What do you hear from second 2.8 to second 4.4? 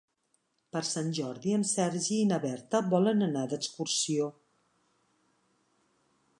volen anar d'excursió.